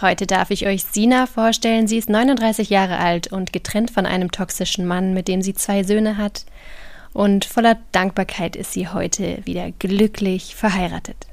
[0.00, 1.88] Heute darf ich euch Sina vorstellen.
[1.88, 5.82] Sie ist 39 Jahre alt und getrennt von einem toxischen Mann, mit dem sie zwei
[5.82, 6.44] Söhne hat.
[7.12, 11.26] Und voller Dankbarkeit ist sie heute wieder glücklich verheiratet.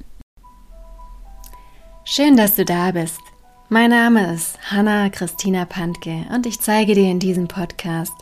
[2.04, 3.20] Schön, dass du da bist.
[3.68, 8.14] Mein Name ist Hanna Christina Pantke und ich zeige dir in diesem Podcast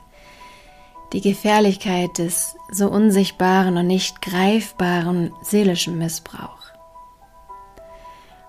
[1.15, 6.64] die Gefährlichkeit des so unsichtbaren und nicht greifbaren seelischen Missbrauchs.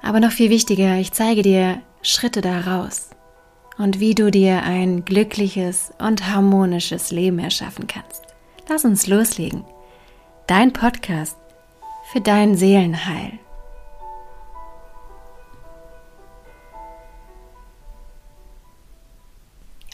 [0.05, 3.09] Aber noch viel wichtiger, ich zeige dir Schritte daraus
[3.79, 8.21] und wie du dir ein glückliches und harmonisches Leben erschaffen kannst.
[8.69, 9.65] Lass uns loslegen.
[10.45, 11.35] Dein Podcast
[12.11, 13.39] für dein Seelenheil.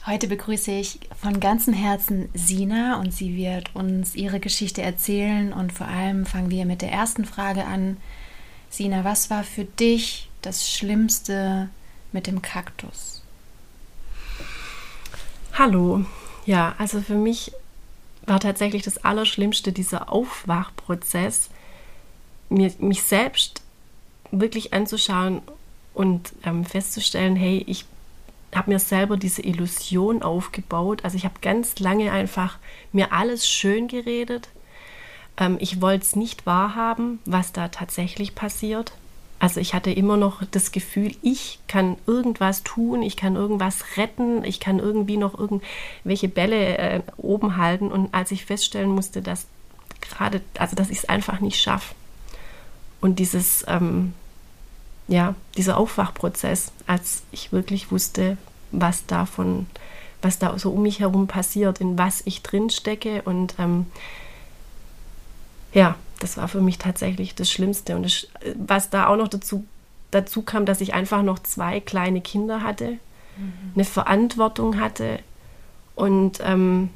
[0.06, 5.72] Heute begrüße ich von ganzem Herzen Sina und sie wird uns ihre Geschichte erzählen und
[5.72, 7.96] vor allem fangen wir mit der ersten Frage an.
[8.72, 11.70] Sina, was war für dich das Schlimmste
[12.14, 13.22] mit dem Kaktus?
[15.54, 16.06] Hallo.
[16.46, 17.52] Ja, also für mich
[18.26, 21.50] war tatsächlich das Allerschlimmste dieser Aufwachprozess,
[22.50, 23.62] mir, mich selbst
[24.32, 25.42] wirklich anzuschauen
[25.94, 27.84] und ähm, festzustellen, hey, ich
[28.56, 31.04] habe mir selber diese Illusion aufgebaut.
[31.04, 32.58] Also ich habe ganz lange einfach
[32.94, 34.48] mir alles schön geredet,
[35.38, 38.94] ähm, ich wollte es nicht wahrhaben, was da tatsächlich passiert.
[39.40, 44.44] Also ich hatte immer noch das Gefühl, ich kann irgendwas tun, ich kann irgendwas retten,
[44.44, 47.92] ich kann irgendwie noch irgendwelche Bälle äh, oben halten.
[47.92, 49.48] Und als ich feststellen musste, dass
[50.00, 51.96] gerade, also dass ich es einfach nicht schaffe.
[53.02, 54.14] Und dieses, ähm,
[55.08, 58.38] ja, dieser Aufwachprozess, als ich wirklich wusste,
[58.72, 59.66] was davon,
[60.22, 63.88] was da so um mich herum passiert, in was ich drin stecke und ähm,
[65.74, 67.96] ja, das war für mich tatsächlich das Schlimmste.
[67.96, 69.66] Und das, was da auch noch dazu,
[70.12, 72.98] dazu kam, dass ich einfach noch zwei kleine Kinder hatte,
[73.38, 73.54] mhm.
[73.76, 75.20] eine Verantwortung hatte
[75.96, 76.90] und ähm,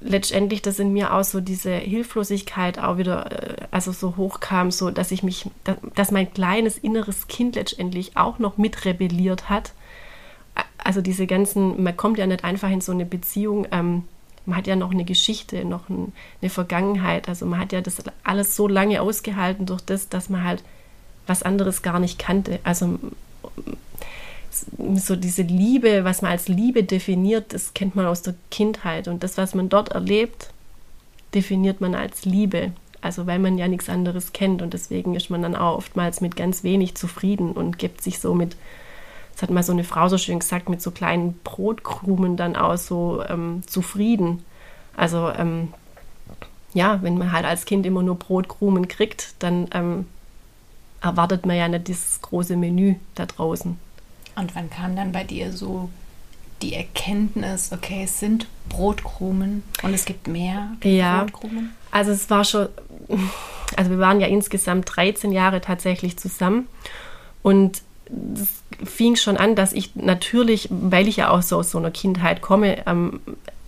[0.00, 4.90] letztendlich, dass in mir auch so diese Hilflosigkeit auch wieder, äh, also so hochkam, so
[4.90, 5.50] dass ich mich,
[5.94, 9.72] dass mein kleines inneres Kind letztendlich auch noch mit rebelliert hat.
[10.78, 14.04] Also diese ganzen, man kommt ja nicht einfach in so eine Beziehung, ähm,
[14.50, 16.12] man hat ja noch eine Geschichte, noch ein,
[16.42, 17.28] eine Vergangenheit.
[17.28, 20.62] Also man hat ja das alles so lange ausgehalten durch das, dass man halt
[21.26, 22.58] was anderes gar nicht kannte.
[22.64, 22.98] Also
[24.96, 29.06] so diese Liebe, was man als Liebe definiert, das kennt man aus der Kindheit.
[29.06, 30.50] Und das, was man dort erlebt,
[31.32, 32.72] definiert man als Liebe.
[33.00, 36.36] Also weil man ja nichts anderes kennt und deswegen ist man dann auch oftmals mit
[36.36, 38.56] ganz wenig zufrieden und gibt sich so mit
[39.40, 42.76] das hat mal so eine Frau so schön gesagt, mit so kleinen Brotkrumen dann auch
[42.76, 44.44] so ähm, zufrieden.
[44.94, 45.72] Also ähm,
[46.74, 50.06] ja, wenn man halt als Kind immer nur Brotkrumen kriegt, dann ähm,
[51.00, 53.78] erwartet man ja nicht dieses große Menü da draußen.
[54.36, 55.88] Und wann kam dann bei dir so
[56.60, 61.74] die Erkenntnis, okay, es sind Brotkrumen und es gibt mehr ja, Brotkrumen?
[61.90, 62.68] Also es war schon,
[63.74, 66.68] also wir waren ja insgesamt 13 Jahre tatsächlich zusammen
[67.42, 71.78] und das fing schon an, dass ich natürlich, weil ich ja auch so aus so
[71.78, 73.20] einer Kindheit komme, ähm,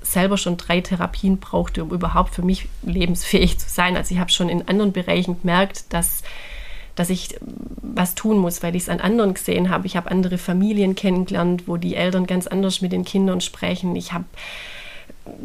[0.03, 3.97] selber schon drei Therapien brauchte, um überhaupt für mich lebensfähig zu sein.
[3.97, 6.23] Also ich habe schon in anderen Bereichen gemerkt, dass,
[6.95, 7.37] dass ich
[7.83, 9.87] was tun muss, weil ich es an anderen gesehen habe.
[9.87, 13.97] Ich habe andere Familien kennengelernt, wo die Eltern ganz anders mit den Kindern sprechen.
[13.97, 14.25] Ich habe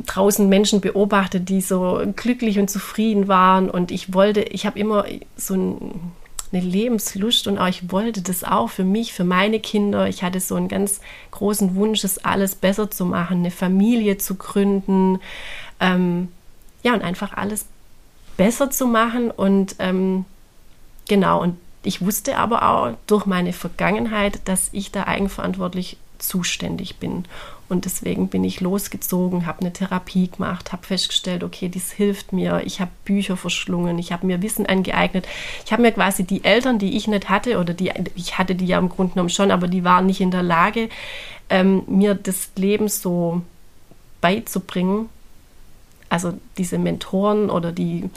[0.05, 3.69] draußen Menschen beobachtet, die so glücklich und zufrieden waren.
[3.69, 5.05] Und ich wollte, ich habe immer
[5.35, 6.11] so ein
[6.51, 10.07] eine Lebenslust und auch ich wollte das auch für mich, für meine Kinder.
[10.07, 14.35] Ich hatte so einen ganz großen Wunsch, es alles besser zu machen, eine Familie zu
[14.35, 15.19] gründen,
[15.79, 16.29] ähm,
[16.83, 17.65] ja und einfach alles
[18.37, 20.25] besser zu machen und ähm,
[21.07, 27.25] genau und ich wusste aber auch durch meine Vergangenheit, dass ich da eigenverantwortlich zuständig bin.
[27.69, 32.61] Und deswegen bin ich losgezogen, habe eine Therapie gemacht, habe festgestellt, okay, dies hilft mir.
[32.65, 35.27] Ich habe Bücher verschlungen, ich habe mir Wissen angeeignet.
[35.65, 38.67] Ich habe mir quasi die Eltern, die ich nicht hatte, oder die ich hatte die
[38.67, 40.89] ja im Grunde genommen schon, aber die waren nicht in der Lage,
[41.49, 43.41] ähm, mir das Leben so
[44.21, 45.09] beizubringen.
[46.09, 48.09] Also diese Mentoren oder die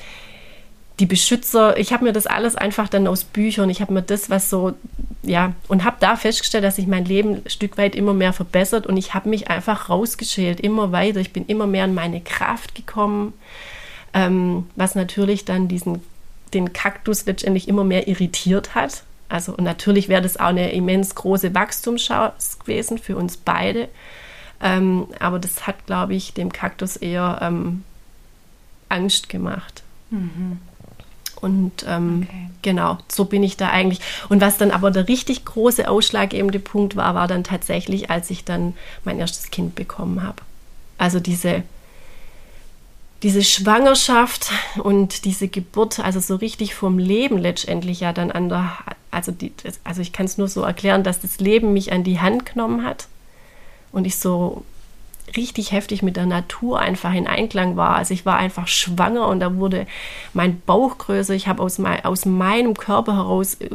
[1.00, 4.28] die Beschützer, ich habe mir das alles einfach dann aus Büchern, ich habe mir das,
[4.28, 4.74] was so,
[5.22, 8.86] ja, und habe da festgestellt, dass sich mein Leben ein Stück weit immer mehr verbessert
[8.86, 11.20] und ich habe mich einfach rausgeschält, immer weiter.
[11.20, 13.32] Ich bin immer mehr in meine Kraft gekommen,
[14.12, 16.02] ähm, was natürlich dann diesen,
[16.52, 19.04] den Kaktus letztendlich immer mehr irritiert hat.
[19.30, 23.88] Also, und natürlich wäre das auch eine immens große Wachstumschance gewesen für uns beide.
[24.62, 27.84] Ähm, aber das hat, glaube ich, dem Kaktus eher ähm,
[28.90, 29.82] Angst gemacht.
[30.10, 30.58] Mhm.
[31.40, 32.50] Und ähm, okay.
[32.62, 34.00] genau, so bin ich da eigentlich.
[34.28, 38.44] Und was dann aber der richtig große ausschlaggebende Punkt war, war dann tatsächlich, als ich
[38.44, 40.42] dann mein erstes Kind bekommen habe.
[40.98, 41.62] Also diese,
[43.22, 44.50] diese Schwangerschaft
[44.82, 48.72] und diese Geburt, also so richtig vom Leben letztendlich ja dann an der,
[49.10, 49.52] also, die,
[49.84, 52.84] also ich kann es nur so erklären, dass das Leben mich an die Hand genommen
[52.84, 53.08] hat
[53.92, 54.64] und ich so
[55.36, 57.96] richtig heftig mit der Natur einfach in Einklang war.
[57.96, 59.86] Also ich war einfach schwanger und da wurde
[60.32, 61.34] mein Bauch größer.
[61.34, 63.68] Ich habe aus, mein, aus meinem Körper heraus äh,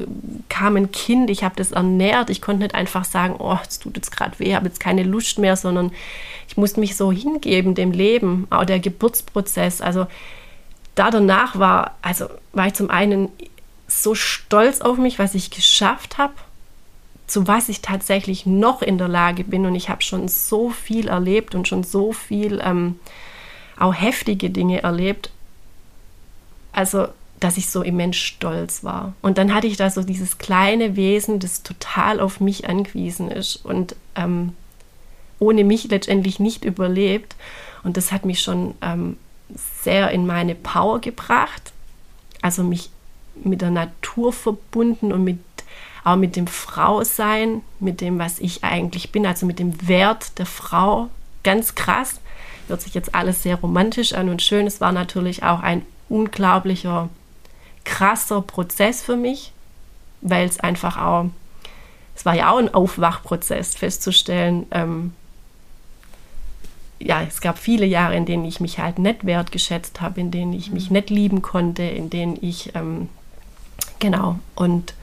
[0.49, 1.29] kam ein Kind.
[1.29, 2.29] Ich habe das ernährt.
[2.29, 5.39] Ich konnte nicht einfach sagen, oh, es tut jetzt gerade weh, habe jetzt keine Lust
[5.39, 5.91] mehr, sondern
[6.47, 9.81] ich musste mich so hingeben dem Leben, auch der Geburtsprozess.
[9.81, 10.07] Also
[10.95, 13.29] da danach war, also war ich zum einen
[13.87, 16.33] so stolz auf mich, was ich geschafft habe
[17.35, 19.65] zu was ich tatsächlich noch in der Lage bin.
[19.65, 22.97] Und ich habe schon so viel erlebt und schon so viel ähm,
[23.77, 25.31] auch heftige Dinge erlebt.
[26.71, 27.09] Also,
[27.41, 29.15] dass ich so immens stolz war.
[29.21, 33.57] Und dann hatte ich da so dieses kleine Wesen, das total auf mich angewiesen ist
[33.57, 34.53] und ähm,
[35.37, 37.35] ohne mich letztendlich nicht überlebt.
[37.83, 39.17] Und das hat mich schon ähm,
[39.81, 41.73] sehr in meine Power gebracht.
[42.41, 42.91] Also mich
[43.43, 45.39] mit der Natur verbunden und mit
[46.05, 50.45] auch mit dem Frausein, mit dem, was ich eigentlich bin, also mit dem Wert der
[50.45, 51.09] Frau,
[51.43, 52.21] ganz krass.
[52.67, 54.67] Hört sich jetzt alles sehr romantisch an und schön.
[54.67, 57.09] Es war natürlich auch ein unglaublicher,
[57.83, 59.51] krasser Prozess für mich,
[60.21, 61.25] weil es einfach auch,
[62.15, 65.13] es war ja auch ein Aufwachprozess festzustellen, ähm,
[66.99, 70.53] ja, es gab viele Jahre, in denen ich mich halt nicht wertgeschätzt habe, in denen
[70.53, 70.97] ich mich mhm.
[70.97, 73.09] nicht lieben konnte, in denen ich, ähm,
[73.99, 74.93] genau, und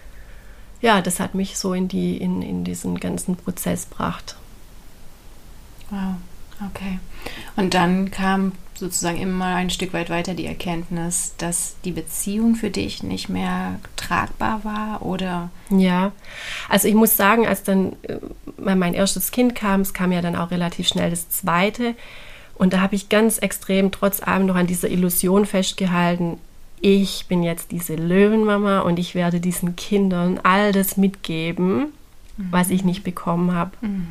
[0.83, 4.37] ja, das hat mich so in, die, in, in diesen ganzen Prozess gebracht.
[5.91, 6.17] Wow,
[6.69, 6.99] okay.
[7.57, 12.71] Und dann kam sozusagen immer ein Stück weit weiter die Erkenntnis, dass die Beziehung für
[12.71, 15.51] dich nicht mehr tragbar war oder?
[15.71, 16.11] Ja,
[16.69, 18.19] also ich muss sagen, als dann äh,
[18.59, 21.95] mein erstes Kind kam, es kam ja dann auch relativ schnell das zweite
[22.57, 26.39] und da habe ich ganz extrem trotz allem noch an dieser Illusion festgehalten,
[26.83, 31.93] ich bin jetzt diese Löwenmama und ich werde diesen Kindern all das mitgeben,
[32.37, 32.49] mhm.
[32.51, 33.71] was ich nicht bekommen habe.
[33.81, 34.09] Mhm.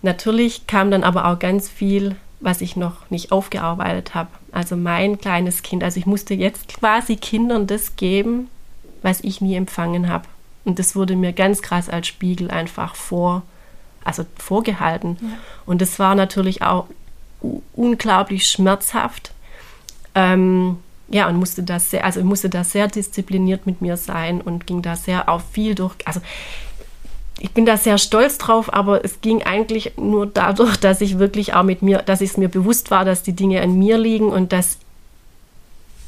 [0.00, 4.30] Natürlich kam dann aber auch ganz viel, was ich noch nicht aufgearbeitet habe.
[4.52, 8.48] Also mein kleines Kind, also ich musste jetzt quasi Kindern das geben,
[9.02, 10.26] was ich nie empfangen habe.
[10.64, 13.42] Und das wurde mir ganz krass als Spiegel einfach vor,
[14.04, 15.18] also vorgehalten.
[15.20, 15.28] Ja.
[15.66, 16.86] Und das war natürlich auch
[17.74, 19.32] unglaublich schmerzhaft.
[20.14, 20.76] Ähm,
[21.10, 24.82] ja, und musste das sehr, also musste da sehr diszipliniert mit mir sein und ging
[24.82, 25.94] da sehr auf viel durch.
[26.04, 26.20] Also
[27.40, 31.54] ich bin da sehr stolz drauf, aber es ging eigentlich nur dadurch, dass ich wirklich
[31.54, 34.52] auch mit mir, dass es mir bewusst war, dass die Dinge an mir liegen und
[34.52, 34.78] dass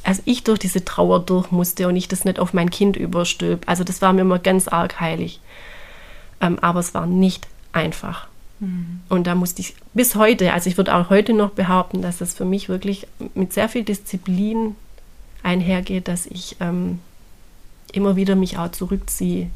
[0.03, 3.63] also ich durch diese Trauer durch musste und ich das nicht auf mein Kind überstülp.
[3.67, 5.39] Also das war mir immer ganz arg heilig.
[6.41, 8.27] Ähm, aber es war nicht einfach.
[8.59, 9.01] Mhm.
[9.09, 12.33] Und da musste ich bis heute, also ich würde auch heute noch behaupten, dass es
[12.33, 13.05] für mich wirklich
[13.35, 14.75] mit sehr viel Disziplin
[15.43, 16.99] einhergeht, dass ich ähm,
[17.93, 19.49] immer wieder mich auch zurückziehe,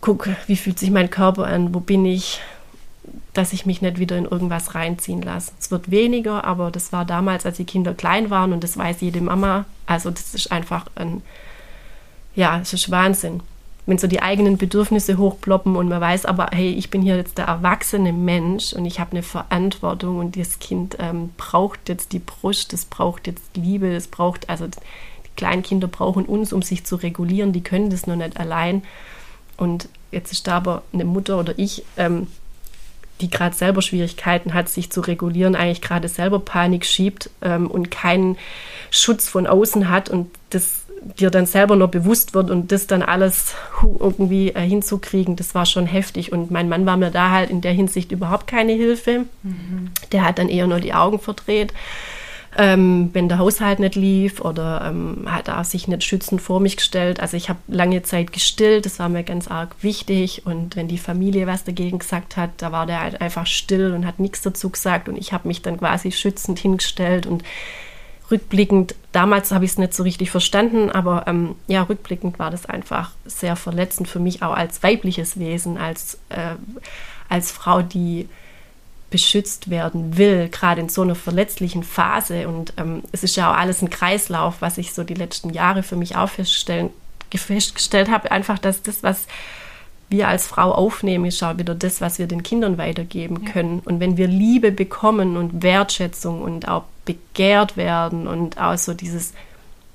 [0.00, 2.40] gucke, wie fühlt sich mein Körper an, wo bin ich,
[3.32, 5.52] dass ich mich nicht wieder in irgendwas reinziehen lasse.
[5.58, 9.00] Es wird weniger, aber das war damals, als die Kinder klein waren und das weiß
[9.00, 9.64] jede Mama.
[9.86, 11.22] Also das ist einfach ein,
[12.34, 13.40] ja, es ist Wahnsinn
[13.86, 17.38] wenn so die eigenen Bedürfnisse hochploppen und man weiß aber, hey, ich bin hier jetzt
[17.38, 22.18] der erwachsene Mensch und ich habe eine Verantwortung und das Kind ähm, braucht jetzt die
[22.18, 24.76] Brust, es braucht jetzt Liebe, es braucht, also die
[25.36, 28.82] kleinen Kinder brauchen uns, um sich zu regulieren, die können das noch nicht allein.
[29.56, 32.26] Und jetzt ist da aber eine Mutter oder ich, ähm,
[33.20, 37.90] die gerade selber Schwierigkeiten hat, sich zu regulieren, eigentlich gerade selber Panik schiebt ähm, und
[37.92, 38.36] keinen
[38.90, 40.85] Schutz von außen hat und das
[41.18, 45.66] dir dann selber noch bewusst wird und das dann alles irgendwie äh, hinzukriegen, das war
[45.66, 46.32] schon heftig.
[46.32, 49.24] Und mein Mann war mir da halt in der Hinsicht überhaupt keine Hilfe.
[49.42, 49.90] Mhm.
[50.12, 51.72] Der hat dann eher nur die Augen verdreht.
[52.58, 56.78] Ähm, wenn der Haushalt nicht lief oder ähm, hat er sich nicht schützend vor mich
[56.78, 57.20] gestellt.
[57.20, 60.46] Also ich habe lange Zeit gestillt, das war mir ganz arg wichtig.
[60.46, 64.06] Und wenn die Familie was dagegen gesagt hat, da war der halt einfach still und
[64.06, 65.08] hat nichts dazu gesagt.
[65.08, 67.44] Und ich habe mich dann quasi schützend hingestellt und
[68.30, 72.66] rückblickend, damals habe ich es nicht so richtig verstanden, aber ähm, ja, rückblickend war das
[72.66, 76.54] einfach sehr verletzend für mich auch als weibliches Wesen, als, äh,
[77.28, 78.28] als Frau, die
[79.10, 82.48] beschützt werden will, gerade in so einer verletzlichen Phase.
[82.48, 85.82] Und ähm, es ist ja auch alles ein Kreislauf, was ich so die letzten Jahre
[85.82, 86.90] für mich auch festgestellt,
[87.34, 89.26] festgestellt habe, einfach, dass das, was
[90.08, 93.52] wir als Frau aufnehmen, ist auch wieder das, was wir den Kindern weitergeben ja.
[93.52, 93.80] können.
[93.84, 99.32] Und wenn wir Liebe bekommen und Wertschätzung und auch begehrt werden und auch so dieses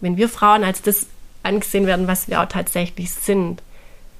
[0.01, 1.06] wenn wir Frauen als das
[1.44, 3.62] angesehen werden, was wir auch tatsächlich sind,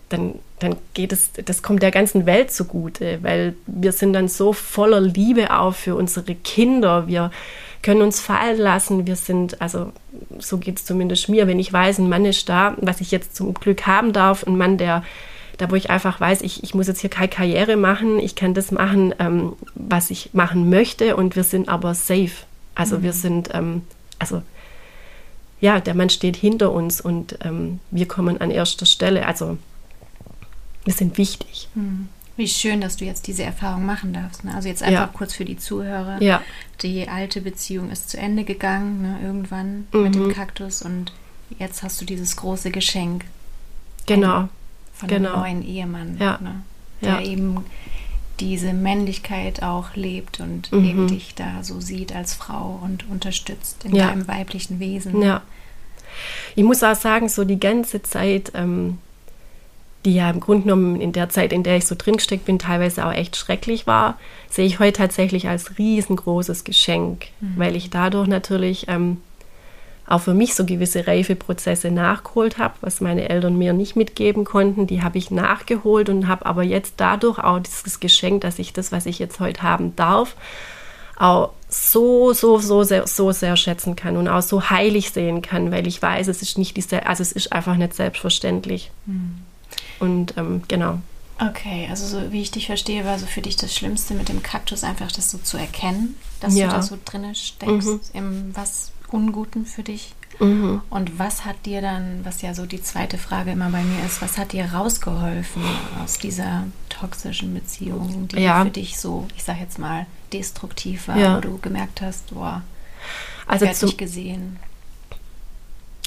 [0.10, 4.54] dann, dann geht es, das kommt der ganzen Welt zugute, weil wir sind dann so
[4.54, 7.08] voller Liebe auch für unsere Kinder.
[7.08, 7.32] Wir
[7.82, 9.08] können uns fallen lassen.
[9.08, 9.92] Wir sind, also
[10.40, 13.36] so geht es zumindest mir, wenn ich weiß, ein Mann ist da, was ich jetzt
[13.36, 15.04] zum Glück haben darf, ein Mann, der
[15.58, 18.56] da wo ich einfach weiß, ich, ich muss jetzt hier keine Karriere machen, ich kann
[18.56, 22.32] das machen, ähm, was ich machen möchte und wir sind aber safe.
[22.76, 23.04] Also mhm.
[23.04, 23.84] wir sind, ähm,
[24.20, 24.42] also
[25.60, 29.28] ja, der Mann steht hinter uns und ähm, wir kommen an erster Stelle.
[29.28, 29.58] Also
[30.86, 31.70] wir sind wichtig.
[31.76, 32.10] Mhm.
[32.38, 34.44] Wie schön, dass du jetzt diese Erfahrung machen darfst.
[34.44, 34.56] Ne?
[34.56, 35.10] Also jetzt einfach ja.
[35.14, 36.22] kurz für die Zuhörer.
[36.22, 36.42] Ja.
[36.82, 39.20] Die alte Beziehung ist zu Ende gegangen, ne?
[39.22, 40.02] irgendwann mhm.
[40.02, 40.34] mit dem mhm.
[40.34, 41.12] Kaktus und
[41.60, 43.26] jetzt hast du dieses große Geschenk.
[44.08, 44.50] Genau.
[44.94, 45.34] Von genau.
[45.44, 46.40] einem neuen Ehemann, ja.
[46.42, 46.64] ne?
[47.02, 47.22] der ja.
[47.22, 47.64] eben
[48.42, 50.86] diese Männlichkeit auch lebt und mhm.
[50.86, 54.08] eben dich da so sieht als Frau und unterstützt in ja.
[54.08, 55.22] deinem weiblichen Wesen.
[55.22, 55.42] Ja.
[56.56, 58.98] Ich muss auch sagen, so die ganze Zeit ähm,
[60.06, 63.06] die ja im Grunde genommen in der Zeit, in der ich so dringesteckt bin, teilweise
[63.06, 64.18] auch echt schrecklich war,
[64.50, 67.54] sehe ich heute tatsächlich als riesengroßes Geschenk, mhm.
[67.58, 69.18] weil ich dadurch natürlich ähm,
[70.12, 74.86] auch für mich so gewisse Reifeprozesse nachgeholt habe, was meine Eltern mir nicht mitgeben konnten.
[74.86, 78.92] Die habe ich nachgeholt und habe aber jetzt dadurch auch dieses Geschenk, dass ich das,
[78.92, 80.36] was ich jetzt heute haben darf,
[81.18, 85.72] auch so, so, so sehr, so sehr schätzen kann und auch so heilig sehen kann,
[85.72, 88.92] weil ich weiß, es ist nicht diese, also es ist einfach nicht selbstverständlich.
[89.06, 89.38] Mhm.
[90.00, 91.00] Und ähm, genau.
[91.40, 94.44] Okay, also so wie ich dich verstehe, war so für dich das Schlimmste mit dem
[94.44, 96.68] Kaktus einfach das so zu erkennen, dass ja.
[96.68, 98.00] du da so drinne steckst, mhm.
[98.14, 100.14] im was Unguten für dich.
[100.40, 100.82] Mhm.
[100.90, 104.22] Und was hat dir dann, was ja so die zweite Frage immer bei mir ist,
[104.22, 105.64] was hat dir rausgeholfen
[106.04, 108.64] aus dieser toxischen Beziehung, die ja.
[108.64, 111.38] für dich so, ich sag jetzt mal, destruktiv war, ja.
[111.38, 112.64] wo du gemerkt hast, boah,
[113.48, 114.58] also ich nicht gesehen.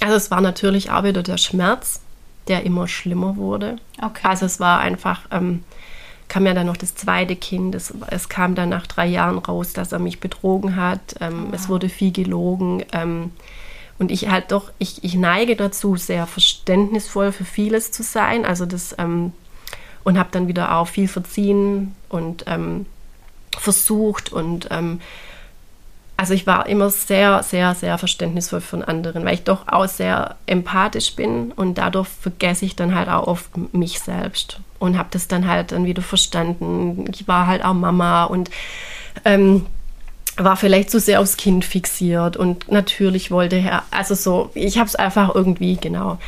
[0.00, 2.00] Also es war natürlich auch wieder der Schmerz,
[2.48, 3.76] der immer schlimmer wurde.
[4.02, 4.26] Okay.
[4.26, 5.62] Also es war einfach, ähm,
[6.28, 7.74] kam ja dann noch das zweite Kind.
[7.74, 11.16] Es, es, kam dann nach drei Jahren raus, dass er mich betrogen hat.
[11.20, 11.54] Ähm, oh.
[11.54, 12.84] Es wurde viel gelogen.
[12.92, 13.30] Ähm,
[13.98, 18.44] und ich halt doch, ich, ich neige dazu, sehr verständnisvoll für vieles zu sein.
[18.44, 19.32] Also das, ähm,
[20.02, 22.86] und habe dann wieder auch viel verziehen und ähm,
[23.58, 25.00] versucht und ähm,
[26.16, 30.36] also ich war immer sehr, sehr, sehr verständnisvoll von anderen, weil ich doch auch sehr
[30.46, 35.26] empathisch bin und dadurch vergesse ich dann halt auch oft mich selbst und habe das
[35.26, 37.06] dann halt dann wieder verstanden.
[37.12, 38.50] Ich war halt auch Mama und
[39.24, 39.66] ähm,
[40.36, 44.88] war vielleicht zu sehr aufs Kind fixiert und natürlich wollte er, also so, ich habe
[44.88, 46.18] es einfach irgendwie, genau,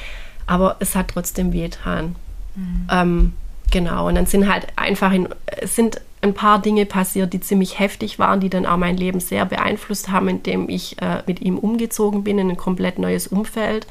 [0.47, 2.17] aber es hat trotzdem wehgetan.
[2.55, 2.89] Mhm.
[2.91, 3.33] Ähm,
[3.71, 5.29] genau, und dann sind halt einfach, in,
[5.65, 9.45] sind ein paar Dinge passiert, die ziemlich heftig waren, die dann auch mein Leben sehr
[9.45, 13.87] beeinflusst haben, indem ich äh, mit ihm umgezogen bin in ein komplett neues Umfeld.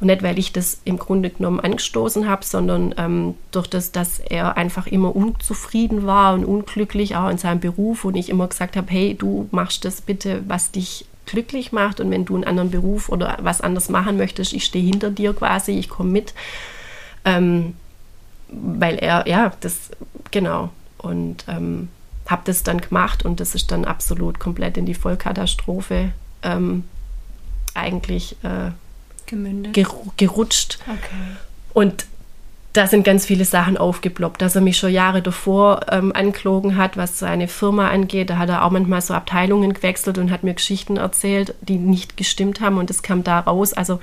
[0.00, 4.20] Und nicht, weil ich das im Grunde genommen angestoßen habe, sondern ähm, durch das, dass
[4.20, 8.04] er einfach immer unzufrieden war und unglücklich, auch in seinem Beruf.
[8.04, 11.98] Und ich immer gesagt habe, hey, du machst das bitte, was dich glücklich macht.
[11.98, 15.34] Und wenn du einen anderen Beruf oder was anderes machen möchtest, ich stehe hinter dir
[15.34, 16.32] quasi, ich komme mit.
[17.24, 17.74] Ähm,
[18.50, 19.90] weil er, ja, das,
[20.30, 20.70] genau.
[20.98, 21.88] Und ähm,
[22.28, 26.12] habe das dann gemacht und das ist dann absolut komplett in die Vollkatastrophe
[26.42, 26.84] ähm,
[27.74, 28.70] eigentlich äh,
[29.26, 29.86] ger
[30.16, 30.78] gerutscht.
[30.82, 31.36] Okay.
[31.72, 32.06] Und
[32.74, 36.96] da sind ganz viele Sachen aufgeploppt, dass er mich schon Jahre davor ähm, anklogen hat,
[36.96, 38.30] was seine Firma angeht.
[38.30, 42.16] Da hat er auch manchmal so Abteilungen gewechselt und hat mir Geschichten erzählt, die nicht
[42.16, 43.72] gestimmt haben und das kam da raus.
[43.72, 44.00] Also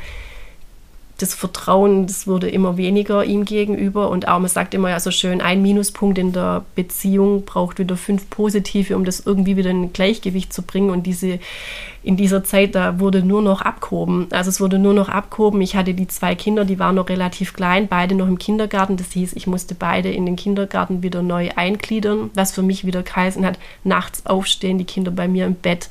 [1.17, 4.09] das Vertrauen, das wurde immer weniger ihm gegenüber.
[4.09, 8.29] Und man sagt immer ja so schön, ein Minuspunkt in der Beziehung braucht wieder fünf
[8.29, 10.89] positive, um das irgendwie wieder in Gleichgewicht zu bringen.
[10.89, 11.39] Und diese,
[12.03, 14.27] in dieser Zeit, da wurde nur noch abgehoben.
[14.31, 15.61] Also es wurde nur noch abgehoben.
[15.61, 18.97] Ich hatte die zwei Kinder, die waren noch relativ klein, beide noch im Kindergarten.
[18.97, 23.03] Das hieß, ich musste beide in den Kindergarten wieder neu eingliedern, was für mich wieder
[23.03, 25.87] geheißen hat, nachts aufstehen, die Kinder bei mir im Bett,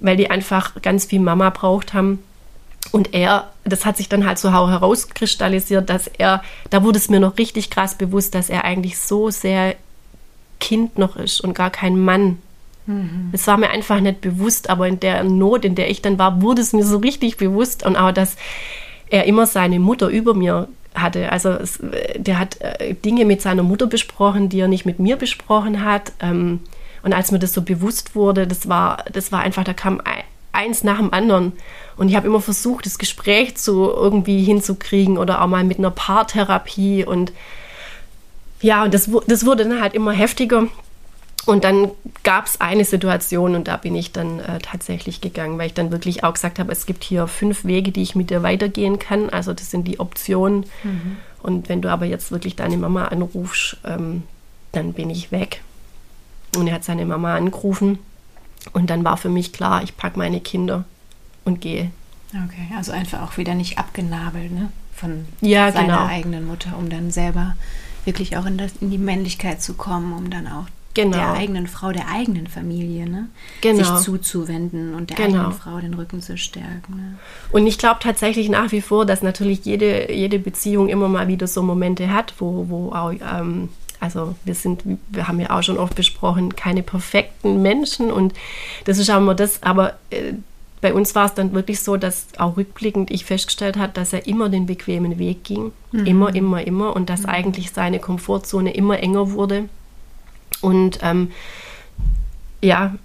[0.00, 2.20] weil die einfach ganz viel Mama braucht haben.
[2.92, 7.20] Und er, das hat sich dann halt so herauskristallisiert, dass er, da wurde es mir
[7.20, 9.74] noch richtig krass bewusst, dass er eigentlich so sehr
[10.60, 12.38] Kind noch ist und gar kein Mann.
[12.86, 13.30] Mhm.
[13.32, 16.42] Das war mir einfach nicht bewusst, aber in der Not, in der ich dann war,
[16.42, 18.36] wurde es mir so richtig bewusst und auch, dass
[19.08, 21.32] er immer seine Mutter über mir hatte.
[21.32, 21.78] Also es,
[22.16, 26.12] der hat äh, Dinge mit seiner Mutter besprochen, die er nicht mit mir besprochen hat.
[26.20, 26.60] Ähm,
[27.02, 30.00] und als mir das so bewusst wurde, das war, das war einfach, da kam
[30.54, 31.52] eins nach dem anderen.
[31.96, 35.90] Und ich habe immer versucht, das Gespräch zu irgendwie hinzukriegen oder auch mal mit einer
[35.90, 37.04] Paartherapie.
[37.04, 37.32] Und
[38.60, 40.66] ja, und das, das wurde dann halt immer heftiger.
[41.46, 41.90] Und dann
[42.22, 45.92] gab es eine Situation und da bin ich dann äh, tatsächlich gegangen, weil ich dann
[45.92, 49.28] wirklich auch gesagt habe, es gibt hier fünf Wege, die ich mit dir weitergehen kann.
[49.28, 50.64] Also das sind die Optionen.
[50.82, 51.18] Mhm.
[51.42, 54.22] Und wenn du aber jetzt wirklich deine Mama anrufst, ähm,
[54.72, 55.60] dann bin ich weg.
[56.56, 57.98] Und er hat seine Mama angerufen
[58.72, 60.84] und dann war für mich klar, ich packe meine Kinder
[61.44, 61.90] und gehe.
[62.30, 64.70] Okay, also einfach auch wieder nicht abgenabelt, ne?
[64.94, 66.06] Von ja, seiner genau.
[66.06, 67.56] eigenen Mutter, um dann selber
[68.04, 71.16] wirklich auch in, das, in die Männlichkeit zu kommen, um dann auch genau.
[71.16, 73.28] der eigenen Frau, der eigenen Familie, ne?
[73.60, 73.96] Genau.
[73.96, 75.38] sich zuzuwenden und der Genau.
[75.38, 76.96] eigenen Frau den Rücken zu stärken.
[76.96, 77.18] Ne?
[77.50, 81.46] Und ich glaube tatsächlich nach wie vor, dass natürlich jede, jede Beziehung immer mal wieder
[81.46, 83.68] so Momente hat, wo, wo auch, ähm,
[84.04, 88.34] also wir sind, wir haben ja auch schon oft besprochen, keine perfekten Menschen und
[88.84, 90.34] das ist auch immer das, aber äh,
[90.84, 94.26] bei uns war es dann wirklich so, dass auch rückblickend ich festgestellt habe, dass er
[94.26, 95.72] immer den bequemen Weg ging.
[96.04, 96.94] Immer, immer, immer.
[96.94, 99.70] Und dass eigentlich seine Komfortzone immer enger wurde.
[100.60, 101.30] Und ähm,
[102.60, 102.96] ja,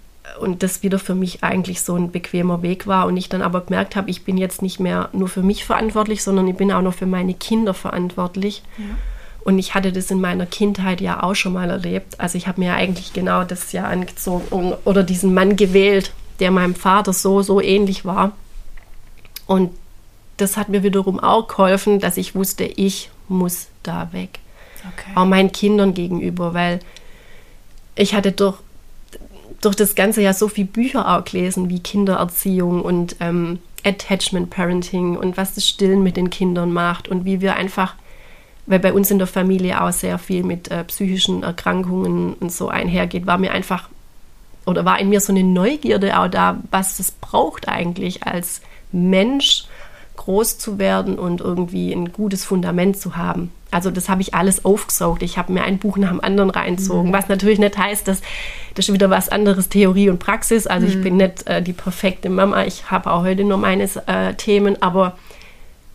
[0.41, 3.07] und das wieder für mich eigentlich so ein bequemer Weg war.
[3.07, 6.21] Und ich dann aber gemerkt habe, ich bin jetzt nicht mehr nur für mich verantwortlich,
[6.21, 8.61] sondern ich bin auch noch für meine Kinder verantwortlich.
[9.43, 12.19] Und ich hatte das in meiner Kindheit ja auch schon mal erlebt.
[12.19, 16.75] Also ich habe mir eigentlich genau das ja angezogen oder diesen Mann gewählt, der meinem
[16.75, 18.33] Vater so, so ähnlich war.
[19.47, 19.71] Und
[20.37, 24.39] das hat mir wiederum auch geholfen, dass ich wusste, ich muss da weg.
[24.79, 25.11] Okay.
[25.15, 26.79] Auch meinen Kindern gegenüber, weil
[27.95, 28.57] ich hatte durch,
[29.61, 35.17] durch das Ganze ja so viele Bücher auch gelesen, wie Kindererziehung und ähm, Attachment Parenting
[35.17, 37.95] und was das Stillen mit den Kindern macht und wie wir einfach,
[38.69, 42.69] weil bei uns in der Familie auch sehr viel mit äh, psychischen Erkrankungen und so
[42.69, 43.89] einhergeht, war mir einfach
[44.65, 48.61] oder war in mir so eine Neugierde auch da, was es braucht eigentlich als
[48.91, 49.65] Mensch
[50.17, 53.51] groß zu werden und irgendwie ein gutes Fundament zu haben.
[53.71, 55.23] Also das habe ich alles aufgesaugt.
[55.23, 58.21] Ich habe mir ein Buch nach dem anderen reinzogen, was natürlich nicht heißt, dass
[58.75, 60.67] das ist wieder was anderes Theorie und Praxis.
[60.67, 62.65] Also ich bin nicht äh, die perfekte Mama.
[62.65, 65.17] Ich habe auch heute nur meine äh, Themen, aber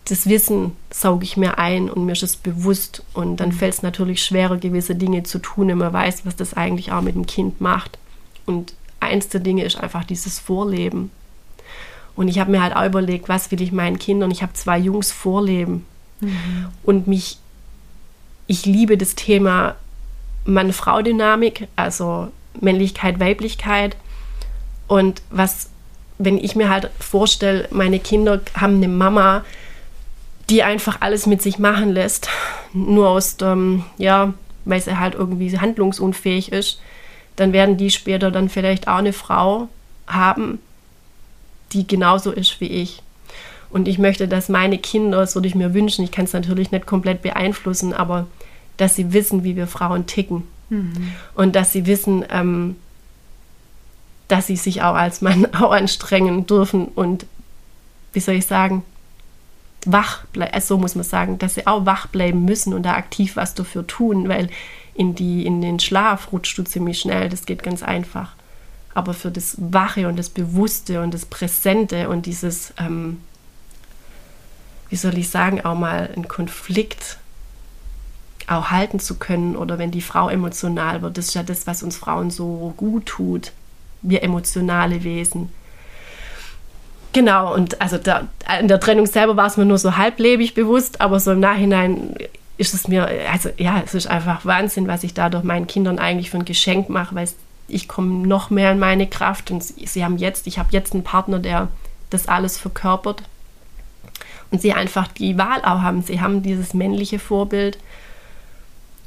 [0.07, 3.03] das Wissen sauge ich mir ein und mir ist es bewusst.
[3.15, 6.55] Und dann fällt es natürlich schwerer, gewisse Dinge zu tun, wenn man weiß, was das
[6.55, 7.99] eigentlich auch mit dem Kind macht.
[8.45, 11.11] Und eins der Dinge ist einfach dieses Vorleben.
[12.17, 14.31] Und ich habe mir halt auch überlegt, was will ich meinen Kindern?
[14.31, 15.87] Ich habe zwei Jungs vorleben.
[16.83, 17.39] Und mich,
[18.47, 19.75] ich liebe das Thema
[20.45, 22.29] Mann-Frau-Dynamik, also
[22.61, 23.97] Männlichkeit, Weiblichkeit.
[24.87, 25.71] Und was,
[26.19, 29.45] wenn ich mir halt vorstelle, meine Kinder haben eine Mama,
[30.51, 32.29] die einfach alles mit sich machen lässt,
[32.73, 36.81] nur aus dem, ja, weil sie halt irgendwie handlungsunfähig ist,
[37.37, 39.69] dann werden die später dann vielleicht auch eine Frau
[40.07, 40.59] haben,
[41.73, 43.03] die genauso ist wie ich.
[43.71, 46.71] Und ich möchte, dass meine Kinder, das würde ich mir wünschen, ich kann es natürlich
[46.71, 48.27] nicht komplett beeinflussen, aber
[48.77, 50.45] dass sie wissen, wie wir Frauen ticken.
[51.35, 52.77] Und dass sie wissen, ähm,
[54.29, 57.27] dass sie sich auch als Mann auch anstrengen dürfen und,
[58.13, 58.85] wie soll ich sagen,
[59.91, 62.95] wach bleiben, also so muss man sagen, dass sie auch wach bleiben müssen und da
[62.95, 64.49] aktiv was dafür tun, weil
[64.95, 68.33] in, die, in den Schlaf rutscht du ziemlich schnell, das geht ganz einfach.
[68.95, 73.21] Aber für das Wache und das Bewusste und das Präsente und dieses, ähm,
[74.89, 77.19] wie soll ich sagen, auch mal einen Konflikt
[78.47, 81.83] auch halten zu können oder wenn die Frau emotional wird, das ist ja das, was
[81.83, 83.53] uns Frauen so gut tut.
[84.03, 85.51] Wir emotionale Wesen.
[87.15, 88.27] Genau, und also da,
[88.61, 92.17] in der Trennung selber war es mir nur so halblebig bewusst, aber so im Nachhinein
[92.57, 96.31] ist es mir, also ja, es ist einfach Wahnsinn, was ich dadurch meinen Kindern eigentlich
[96.31, 97.29] für ein Geschenk mache, weil
[97.69, 100.93] ich komme noch mehr in meine Kraft und sie, sie haben jetzt, ich habe jetzt
[100.93, 101.69] einen Partner, der
[102.11, 103.23] das alles verkörpert
[104.51, 106.03] und sie einfach die Wahl auch haben.
[106.03, 107.79] Sie haben dieses männliche Vorbild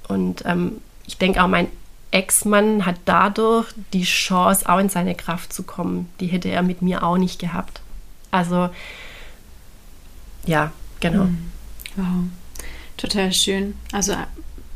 [0.08, 1.68] und ähm, ich denke auch, mein
[2.12, 6.10] Ex-Mann hat dadurch die Chance, auch in seine Kraft zu kommen.
[6.22, 7.82] Die hätte er mit mir auch nicht gehabt.
[8.32, 8.70] Also,
[10.46, 11.28] ja, genau.
[11.96, 12.26] Wow.
[12.98, 13.76] Total schön.
[13.92, 14.16] Also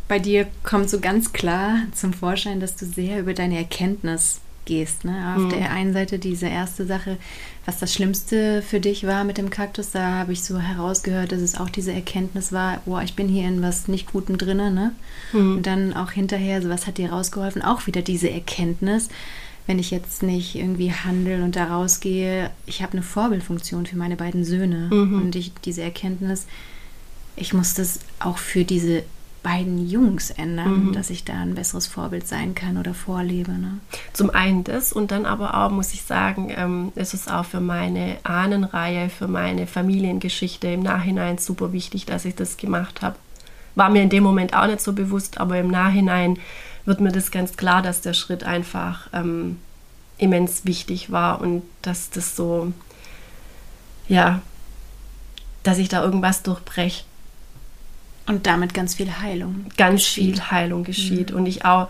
[0.08, 5.06] bei dir kommt so ganz klar zum Vorschein, dass du sehr über deine Erkenntnis gehst.
[5.06, 5.36] Ne?
[5.36, 7.18] Auf der einen Seite diese erste Sache,
[7.66, 11.42] was das Schlimmste für dich war mit dem Kaktus, da habe ich so herausgehört, dass
[11.42, 14.70] es auch diese Erkenntnis war, boah, ich bin hier in was nicht Gutem drinne.
[14.72, 14.92] Ne?
[15.34, 17.62] Und dann auch hinterher, so was hat dir rausgeholfen?
[17.62, 19.10] Auch wieder diese Erkenntnis,
[19.68, 24.16] wenn ich jetzt nicht irgendwie handel und da rausgehe, ich habe eine Vorbildfunktion für meine
[24.16, 24.90] beiden Söhne.
[24.92, 26.48] Und ich, diese Erkenntnis,
[27.36, 29.04] ich muss das auch für diese
[29.44, 33.52] beiden Jungs ändern, dass ich da ein besseres Vorbild sein kann oder vorlebe.
[33.52, 33.80] Ne?
[34.14, 37.60] Zum einen das und dann aber auch, muss ich sagen, ähm, ist es auch für
[37.60, 43.16] meine Ahnenreihe, für meine Familiengeschichte im Nachhinein super wichtig, dass ich das gemacht habe.
[43.74, 46.38] War mir in dem Moment auch nicht so bewusst, aber im Nachhinein
[46.86, 49.60] wird mir das ganz klar, dass der Schritt einfach ähm,
[50.18, 52.72] immens wichtig war und dass das so,
[54.08, 54.42] ja,
[55.64, 57.04] dass ich da irgendwas durchbreche.
[58.28, 59.66] Und damit ganz viel Heilung.
[59.78, 60.36] Ganz geschieht.
[60.36, 61.32] viel Heilung geschieht.
[61.32, 61.38] Mhm.
[61.38, 61.90] Und ich auch,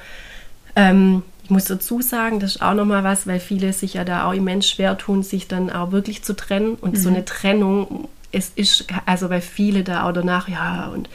[0.76, 4.26] ähm, ich muss dazu sagen, das ist auch nochmal was, weil viele sich ja da
[4.26, 6.76] auch immens schwer tun, sich dann auch wirklich zu trennen.
[6.76, 6.98] Und mhm.
[6.98, 11.10] so eine Trennung, es ist, also weil viele da auch danach, ja, und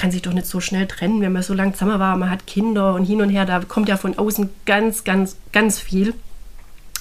[0.00, 2.46] kann sich doch nicht so schnell trennen, wenn man so lange zusammen war, man hat
[2.46, 6.14] Kinder und hin und her, da kommt ja von außen ganz, ganz, ganz viel.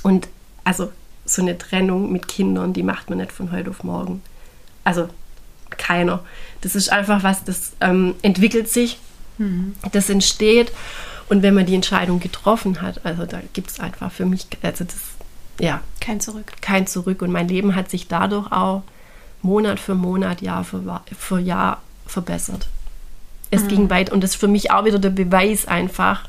[0.04, 0.28] Und
[0.66, 0.92] also
[1.24, 4.22] so eine Trennung mit Kindern, die macht man nicht von heute auf morgen.
[4.84, 5.08] Also
[5.70, 6.26] keiner.
[6.60, 9.00] Das ist einfach was, das ähm, entwickelt sich,
[9.38, 9.76] mhm.
[9.94, 10.74] das entsteht.
[11.30, 14.84] Und wenn man die Entscheidung getroffen hat, also da gibt es einfach für mich, also
[14.84, 14.98] das,
[15.58, 15.80] ja.
[16.02, 16.52] Kein Zurück.
[16.60, 17.22] Kein Zurück.
[17.22, 18.84] Und mein Leben hat sich dadurch auch
[19.42, 22.68] Monat für Monat, Jahr für, für Jahr verbessert.
[23.52, 23.68] Es mhm.
[23.68, 26.28] ging weit und das ist für mich auch wieder der Beweis einfach,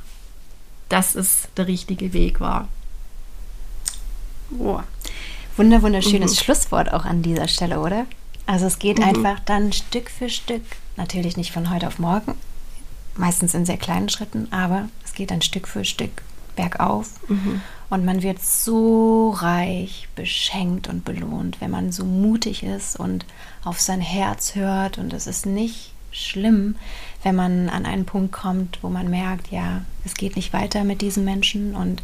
[0.88, 2.68] dass es der richtige Weg war.
[4.50, 4.84] Boah.
[5.56, 6.44] Wunder, wunderschönes mhm.
[6.44, 8.06] Schlusswort auch an dieser Stelle, oder?
[8.46, 9.04] Also es geht mhm.
[9.04, 10.62] einfach dann Stück für Stück,
[10.96, 12.34] natürlich nicht von heute auf morgen,
[13.16, 16.22] meistens in sehr kleinen Schritten, aber es geht dann Stück für Stück
[16.56, 17.60] bergauf mhm.
[17.90, 23.24] und man wird so reich beschenkt und belohnt, wenn man so mutig ist und
[23.64, 26.76] auf sein Herz hört und es ist nicht schlimm,
[27.22, 31.02] wenn man an einen Punkt kommt, wo man merkt, ja, es geht nicht weiter mit
[31.02, 32.02] diesem Menschen und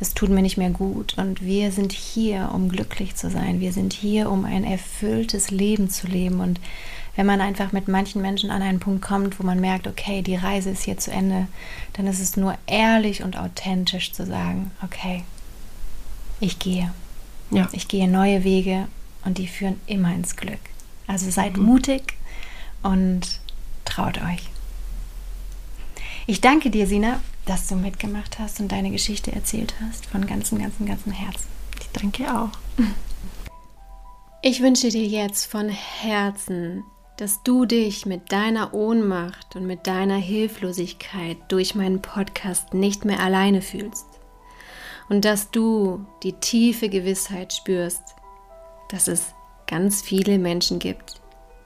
[0.00, 1.16] es tut mir nicht mehr gut.
[1.16, 3.60] Und wir sind hier, um glücklich zu sein.
[3.60, 6.40] Wir sind hier, um ein erfülltes Leben zu leben.
[6.40, 6.60] Und
[7.14, 10.36] wenn man einfach mit manchen Menschen an einen Punkt kommt, wo man merkt, okay, die
[10.36, 11.46] Reise ist hier zu Ende,
[11.94, 15.24] dann ist es nur ehrlich und authentisch zu sagen, okay,
[16.40, 16.92] ich gehe.
[17.50, 17.68] Ja.
[17.72, 18.88] Ich gehe neue Wege
[19.24, 20.58] und die führen immer ins Glück.
[21.06, 21.64] Also seid mhm.
[21.64, 22.14] mutig
[22.82, 23.40] und
[23.86, 24.50] traut euch.
[26.26, 30.06] Ich danke dir, Sina, dass du mitgemacht hast und deine Geschichte erzählt hast.
[30.06, 31.46] Von ganzem, ganzem, ganzem Herzen.
[31.80, 32.50] Ich danke auch.
[34.42, 36.84] Ich wünsche dir jetzt von Herzen,
[37.16, 43.20] dass du dich mit deiner Ohnmacht und mit deiner Hilflosigkeit durch meinen Podcast nicht mehr
[43.20, 44.06] alleine fühlst.
[45.08, 48.02] Und dass du die tiefe Gewissheit spürst,
[48.90, 49.32] dass es
[49.66, 51.20] ganz viele Menschen gibt,